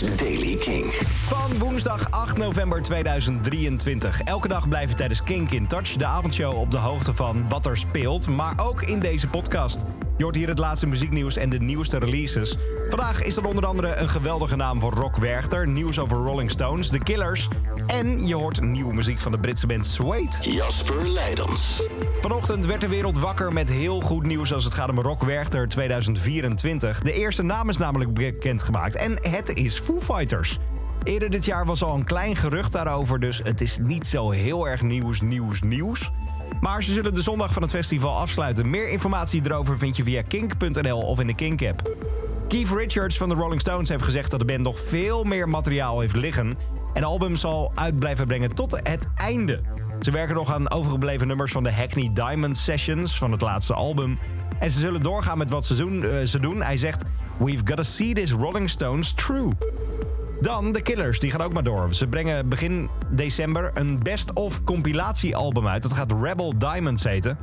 Daily 0.00 0.56
King. 0.56 0.84
Van 1.26 1.58
woensdag 1.58 2.10
8 2.10 2.36
november 2.36 2.82
2023. 2.82 4.22
Elke 4.22 4.48
dag 4.48 4.68
blijven 4.68 4.96
tijdens 4.96 5.22
Kink 5.22 5.50
in 5.50 5.66
Touch, 5.66 5.96
de 5.96 6.04
avondshow, 6.06 6.58
op 6.58 6.70
de 6.70 6.78
hoogte 6.78 7.14
van 7.14 7.48
wat 7.48 7.66
er 7.66 7.76
speelt. 7.76 8.28
Maar 8.28 8.52
ook 8.56 8.82
in 8.82 9.00
deze 9.00 9.28
podcast. 9.28 9.80
Je 10.16 10.22
hoort 10.22 10.36
hier 10.36 10.48
het 10.48 10.58
laatste 10.58 10.86
muzieknieuws 10.86 11.36
en 11.36 11.50
de 11.50 11.58
nieuwste 11.58 11.98
releases. 11.98 12.56
Vandaag 12.88 13.22
is 13.22 13.36
er 13.36 13.44
onder 13.44 13.66
andere 13.66 13.94
een 13.94 14.08
geweldige 14.08 14.56
naam 14.56 14.80
voor 14.80 14.92
Rock 14.92 15.16
Werchter, 15.16 15.68
nieuws 15.68 15.98
over 15.98 16.16
Rolling 16.16 16.50
Stones, 16.50 16.88
The 16.88 16.98
Killers. 16.98 17.48
En 17.86 18.26
je 18.26 18.34
hoort 18.34 18.60
nieuwe 18.60 18.94
muziek 18.94 19.20
van 19.20 19.32
de 19.32 19.38
Britse 19.38 19.66
band 19.66 19.86
Suede. 19.86 20.36
Jasper 20.40 21.08
Leidens. 21.08 21.82
Vanochtend 22.20 22.66
werd 22.66 22.80
de 22.80 22.88
wereld 22.88 23.18
wakker 23.18 23.52
met 23.52 23.70
heel 23.70 24.00
goed 24.00 24.26
nieuws 24.26 24.52
als 24.52 24.64
het 24.64 24.74
gaat 24.74 24.88
om 24.88 25.00
Rock 25.00 25.22
Werchter 25.22 25.68
2024. 25.68 27.00
De 27.00 27.12
eerste 27.12 27.42
naam 27.42 27.68
is 27.68 27.76
namelijk 27.76 28.14
bekendgemaakt 28.14 28.96
en 28.96 29.18
het 29.30 29.48
is 29.48 29.78
Foo 29.78 30.00
Fighters. 30.00 30.58
Eerder 31.02 31.30
dit 31.30 31.44
jaar 31.44 31.66
was 31.66 31.82
al 31.82 31.94
een 31.94 32.04
klein 32.04 32.36
gerucht 32.36 32.72
daarover, 32.72 33.20
dus 33.20 33.40
het 33.44 33.60
is 33.60 33.78
niet 33.78 34.06
zo 34.06 34.30
heel 34.30 34.68
erg 34.68 34.82
nieuws, 34.82 35.20
nieuws, 35.20 35.60
nieuws. 35.60 36.10
Maar 36.60 36.82
ze 36.82 36.92
zullen 36.92 37.14
de 37.14 37.22
zondag 37.22 37.52
van 37.52 37.62
het 37.62 37.70
festival 37.70 38.16
afsluiten. 38.16 38.70
Meer 38.70 38.88
informatie 38.88 39.42
erover 39.44 39.78
vind 39.78 39.96
je 39.96 40.02
via 40.02 40.22
kink.nl 40.22 41.00
of 41.00 41.20
in 41.20 41.26
de 41.26 41.34
Kink-app. 41.34 41.96
Keith 42.48 42.70
Richards 42.70 43.16
van 43.16 43.28
de 43.28 43.34
Rolling 43.34 43.60
Stones 43.60 43.88
heeft 43.88 44.02
gezegd 44.02 44.30
dat 44.30 44.40
de 44.40 44.46
band 44.46 44.60
nog 44.60 44.80
veel 44.80 45.24
meer 45.24 45.48
materiaal 45.48 46.00
heeft 46.00 46.16
liggen. 46.16 46.56
En 46.94 47.04
album 47.04 47.36
zal 47.36 47.72
uit 47.74 47.98
blijven 47.98 48.26
brengen 48.26 48.54
tot 48.54 48.80
het 48.82 49.06
einde. 49.14 49.60
Ze 50.00 50.10
werken 50.10 50.34
nog 50.34 50.52
aan 50.52 50.70
overgebleven 50.70 51.26
nummers 51.26 51.52
van 51.52 51.62
de 51.62 51.72
Hackney 51.72 52.10
Diamond 52.14 52.56
Sessions 52.56 53.18
van 53.18 53.32
het 53.32 53.40
laatste 53.40 53.74
album. 53.74 54.18
En 54.58 54.70
ze 54.70 54.78
zullen 54.78 55.02
doorgaan 55.02 55.38
met 55.38 55.50
wat 55.50 55.64
ze 55.64 55.76
doen. 55.76 56.04
eh, 56.04 56.22
ze 56.22 56.40
doen. 56.40 56.62
Hij 56.62 56.76
zegt, 56.76 57.04
we've 57.36 57.62
got 57.64 57.76
to 57.76 57.82
see 57.82 58.14
this 58.14 58.32
Rolling 58.32 58.70
Stones 58.70 59.12
true. 59.12 59.52
Dan 60.40 60.72
de 60.72 60.82
Killers, 60.82 61.18
die 61.18 61.30
gaan 61.30 61.40
ook 61.40 61.52
maar 61.52 61.62
door. 61.62 61.94
Ze 61.94 62.06
brengen 62.06 62.48
begin 62.48 62.88
december 63.10 63.70
een 63.74 64.02
best-of 64.02 64.64
compilatiealbum 64.64 65.66
uit. 65.66 65.82
Dat 65.82 65.92
gaat 65.92 66.12
Rebel 66.22 66.58
Diamonds 66.58 67.04
heten. 67.04 67.38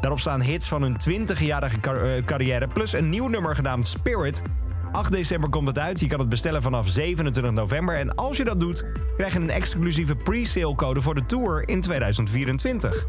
Daarop 0.00 0.20
staan 0.20 0.40
hits 0.40 0.68
van 0.68 0.82
hun 0.82 0.96
20-jarige 1.08 1.80
car- 1.80 2.02
eh, 2.02 2.24
carrière... 2.24 2.68
plus 2.68 2.92
een 2.92 3.08
nieuw 3.08 3.28
nummer 3.28 3.54
genaamd 3.54 3.86
Spirit. 3.86 4.42
8 4.96 5.12
december 5.12 5.50
komt 5.50 5.66
het 5.66 5.78
uit. 5.78 6.00
Je 6.00 6.06
kan 6.06 6.20
het 6.20 6.28
bestellen 6.28 6.62
vanaf 6.62 6.88
27 6.88 7.52
november. 7.52 7.96
En 7.96 8.14
als 8.14 8.36
je 8.36 8.44
dat 8.44 8.60
doet, 8.60 8.86
krijg 9.16 9.32
je 9.32 9.38
een 9.38 9.50
exclusieve 9.50 10.16
pre-sale 10.16 10.74
code... 10.74 11.00
voor 11.00 11.14
de 11.14 11.26
tour 11.26 11.68
in 11.68 11.80
2024. 11.80 13.06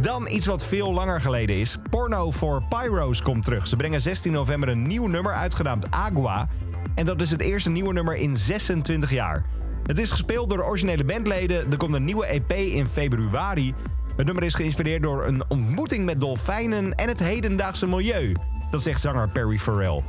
Dan 0.00 0.28
iets 0.28 0.46
wat 0.46 0.64
veel 0.64 0.92
langer 0.92 1.20
geleden 1.20 1.56
is. 1.56 1.78
Porno 1.90 2.32
for 2.32 2.62
Pyros 2.68 3.22
komt 3.22 3.44
terug. 3.44 3.66
Ze 3.66 3.76
brengen 3.76 4.00
16 4.00 4.32
november 4.32 4.68
een 4.68 4.86
nieuw 4.86 5.06
nummer 5.06 5.32
uitgenaamd 5.32 5.90
Agua... 5.90 6.48
En 6.94 7.04
dat 7.04 7.20
is 7.20 7.30
het 7.30 7.40
eerste 7.40 7.70
nieuwe 7.70 7.92
nummer 7.92 8.14
in 8.14 8.36
26 8.36 9.10
jaar. 9.10 9.44
Het 9.82 9.98
is 9.98 10.10
gespeeld 10.10 10.48
door 10.48 10.58
de 10.58 10.64
originele 10.64 11.04
bandleden. 11.04 11.70
Er 11.70 11.76
komt 11.76 11.94
een 11.94 12.04
nieuwe 12.04 12.26
EP 12.26 12.52
in 12.52 12.86
februari. 12.86 13.74
Het 14.16 14.26
nummer 14.26 14.44
is 14.44 14.54
geïnspireerd 14.54 15.02
door 15.02 15.26
een 15.26 15.44
ontmoeting 15.48 16.04
met 16.04 16.20
dolfijnen 16.20 16.94
en 16.94 17.08
het 17.08 17.18
hedendaagse 17.18 17.86
milieu. 17.86 18.34
Dat 18.70 18.82
zegt 18.82 19.00
zanger 19.00 19.28
Perry 19.28 19.58
Farrell. 19.58 20.02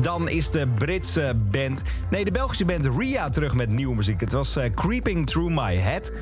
Dan 0.00 0.28
is 0.28 0.50
de 0.50 0.66
Britse 0.66 1.36
band, 1.50 1.82
nee 2.10 2.24
de 2.24 2.30
Belgische 2.30 2.64
band 2.64 2.88
Ria 2.96 3.30
terug 3.30 3.54
met 3.54 3.68
nieuwe 3.68 3.94
muziek. 3.94 4.20
Het 4.20 4.32
was 4.32 4.56
eh, 4.56 4.70
Creeping 4.74 5.26
Through 5.26 5.54
My 5.54 5.76
Head. 5.76 6.12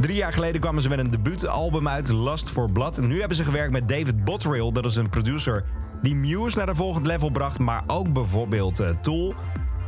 Drie 0.00 0.16
jaar 0.16 0.32
geleden 0.32 0.60
kwamen 0.60 0.82
ze 0.82 0.88
met 0.88 0.98
een 0.98 1.10
debuutalbum 1.10 1.88
uit, 1.88 2.08
Lust 2.08 2.50
for 2.50 2.72
Blood. 2.72 2.98
En 2.98 3.06
nu 3.06 3.18
hebben 3.18 3.36
ze 3.36 3.44
gewerkt 3.44 3.72
met 3.72 3.88
David 3.88 4.24
Botterill, 4.24 4.72
dat 4.72 4.84
is 4.84 4.96
een 4.96 5.08
producer 5.08 5.64
die 6.02 6.14
Muse 6.14 6.58
naar 6.58 6.68
een 6.68 6.76
volgend 6.76 7.06
level 7.06 7.30
bracht, 7.30 7.58
maar 7.58 7.82
ook 7.86 8.12
bijvoorbeeld 8.12 8.80
eh, 8.80 8.88
Tool. 9.00 9.34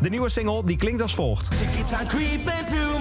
De 0.00 0.08
nieuwe 0.08 0.28
single 0.28 0.64
die 0.64 0.76
klinkt 0.76 1.02
als 1.02 1.14
volgt. 1.14 1.54
She 1.54 1.64
keeps 1.64 1.92
on 1.92 2.06
creeping 2.06 2.66
through 2.66 2.97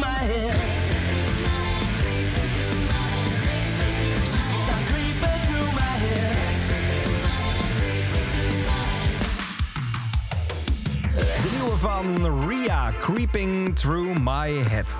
Creeping 12.99 13.75
Through 13.75 14.19
My 14.19 14.53
Head. 14.53 14.97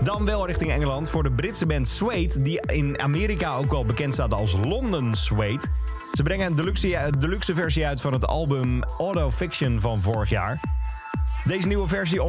Dan 0.00 0.24
wel 0.24 0.46
richting 0.46 0.70
Engeland 0.70 1.10
voor 1.10 1.22
de 1.22 1.32
Britse 1.32 1.66
band 1.66 1.88
Suede... 1.88 2.42
die 2.42 2.60
in 2.66 3.00
Amerika 3.00 3.56
ook 3.56 3.70
wel 3.70 3.84
bekend 3.84 4.12
staat 4.12 4.34
als 4.34 4.56
London 4.64 5.14
Suede. 5.14 5.64
Ze 6.12 6.22
brengen 6.22 6.46
een 6.46 6.54
deluxe, 6.54 7.12
deluxe 7.18 7.54
versie 7.54 7.86
uit 7.86 8.00
van 8.00 8.12
het 8.12 8.26
album 8.26 8.82
Auto 8.98 9.30
Fiction 9.30 9.80
van 9.80 10.00
vorig 10.00 10.30
jaar. 10.30 10.60
Deze 11.44 11.68
nieuwe 11.68 11.88
versie 11.88 12.22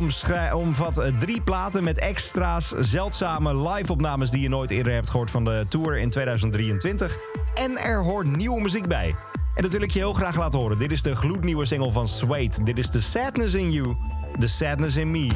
omvat 0.54 0.98
eh, 0.98 1.18
drie 1.20 1.42
platen 1.42 1.84
met 1.84 2.00
extra's, 2.00 2.74
zeldzame 2.80 3.70
live-opnames 3.70 4.30
die 4.30 4.42
je 4.42 4.50
nooit 4.50 4.72
eerder 4.72 4.94
hebt 4.94 5.10
gehoord 5.10 5.32
van 5.32 5.44
de 5.44 5.66
tour 5.70 5.98
in 5.98 6.10
2023. 6.10 7.18
En 7.54 7.78
er 7.78 8.04
hoort 8.04 8.36
nieuwe 8.36 8.62
muziek 8.62 8.88
bij. 8.88 9.16
En 9.56 9.62
dat 9.62 9.72
wil 9.72 9.82
ik 9.82 9.92
je 9.92 10.00
heel 10.00 10.14
graag 10.14 10.38
laten 10.38 10.60
horen. 10.60 10.78
Dit 10.78 10.92
is 10.92 11.02
de 11.02 11.16
gloednieuwe 11.16 11.66
single 11.66 11.92
van 11.92 12.08
Suede. 12.08 12.64
Dit 12.64 12.78
is 12.78 12.90
The 12.90 13.02
Sadness 13.02 13.54
in 13.54 13.72
You, 13.72 13.96
The 14.38 14.50
Sadness 14.50 14.98
in 14.98 15.12
Me. 15.12 15.32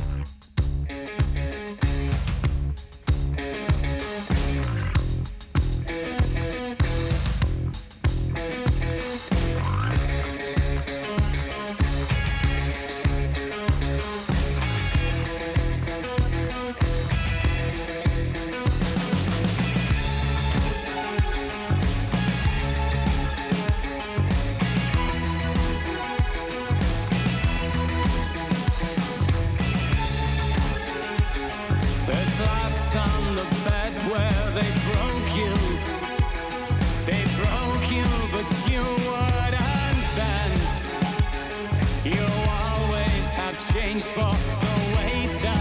For 44.01 44.31
the 44.61 44.95
waiter. 44.95 45.59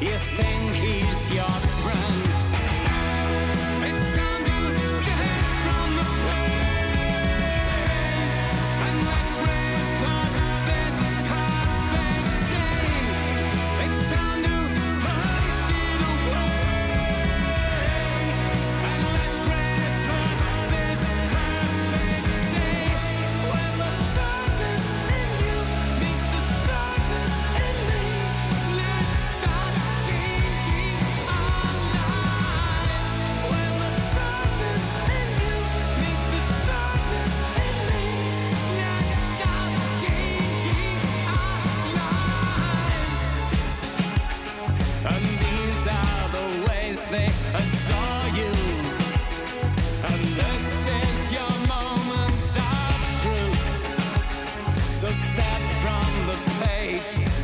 You 0.00 0.16
think 0.36 0.55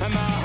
and 0.02 0.14
the 0.14 0.41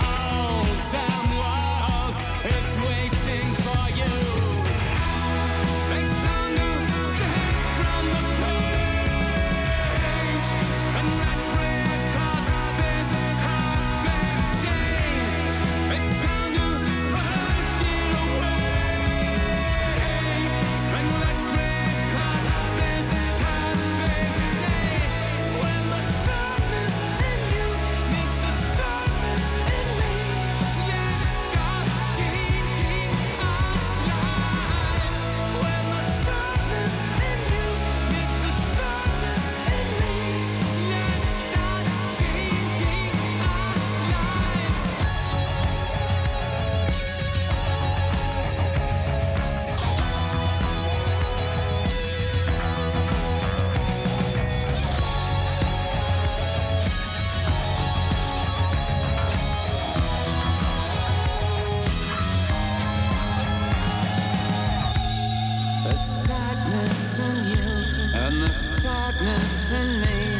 and 68.28 68.42
the 68.42 68.52
sadness 68.52 69.72
in 69.72 70.02
me. 70.02 70.37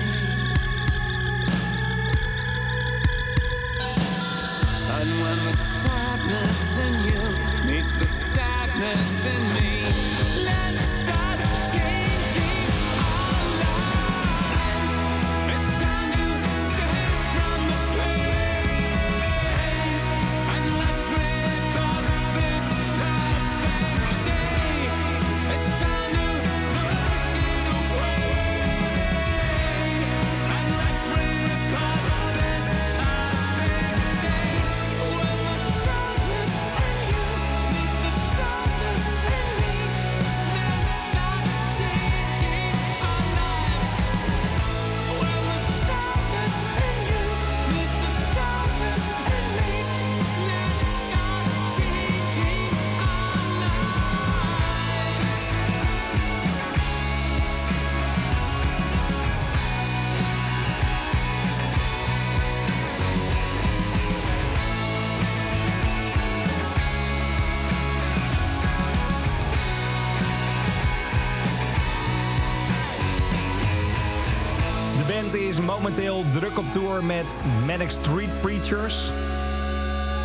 Band 75.32 75.42
is 75.42 75.60
momenteel 75.60 76.26
druk 76.32 76.58
op 76.58 76.72
tour 76.72 77.04
met 77.04 77.46
Manic 77.66 77.90
Street 77.90 78.42
Preachers. 78.42 79.12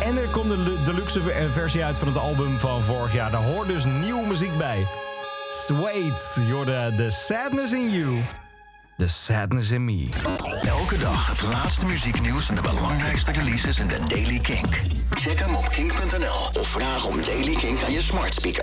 En 0.01 0.17
er 0.17 0.27
komt 0.27 0.49
de 0.49 0.57
lu- 0.57 0.83
deluxe 0.85 1.21
ver- 1.21 1.51
versie 1.51 1.83
uit 1.83 1.97
van 1.97 2.07
het 2.07 2.17
album 2.17 2.59
van 2.59 2.83
vorig 2.83 3.13
jaar. 3.13 3.31
Daar 3.31 3.43
hoort 3.43 3.67
dus 3.67 3.83
nieuwe 3.85 4.27
muziek 4.27 4.57
bij. 4.57 4.85
Sweet, 5.51 6.37
you're 6.47 6.95
the 6.95 7.07
sadness 7.09 7.71
in 7.73 7.89
you. 7.89 8.21
The 8.97 9.07
sadness 9.07 9.71
in 9.71 9.85
me. 9.85 10.09
Elke 10.61 10.97
dag 10.97 11.27
het 11.27 11.41
laatste 11.41 11.85
muzieknieuws 11.85 12.49
en 12.49 12.55
de 12.55 12.61
belangrijkste 12.61 13.31
releases 13.31 13.79
in 13.79 13.87
de 13.87 13.99
Daily 14.07 14.39
Kink. 14.39 14.79
Check 15.11 15.39
hem 15.39 15.55
op 15.55 15.69
kink.nl 15.69 16.61
of 16.61 16.67
vraag 16.67 17.05
om 17.05 17.15
Daily 17.25 17.53
Kink 17.55 17.81
aan 17.81 17.91
je 17.91 18.01
smart 18.01 18.33
speaker. 18.33 18.61